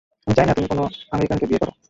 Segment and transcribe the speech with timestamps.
[0.27, 0.83] আমি চাই না তুই কোনো
[1.11, 1.71] আমেরিকানকে বিয়ে কর।